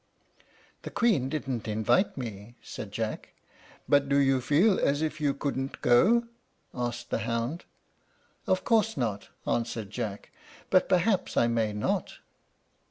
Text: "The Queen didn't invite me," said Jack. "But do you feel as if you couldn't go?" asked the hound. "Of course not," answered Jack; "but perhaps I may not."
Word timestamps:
"The 0.81 0.89
Queen 0.89 1.29
didn't 1.29 1.67
invite 1.67 2.17
me," 2.17 2.55
said 2.63 2.91
Jack. 2.91 3.33
"But 3.87 4.09
do 4.09 4.17
you 4.17 4.41
feel 4.41 4.79
as 4.79 5.03
if 5.03 5.21
you 5.21 5.35
couldn't 5.35 5.79
go?" 5.83 6.23
asked 6.73 7.11
the 7.11 7.19
hound. 7.19 7.65
"Of 8.47 8.63
course 8.63 8.97
not," 8.97 9.29
answered 9.45 9.91
Jack; 9.91 10.31
"but 10.71 10.89
perhaps 10.89 11.37
I 11.37 11.45
may 11.45 11.71
not." 11.71 12.13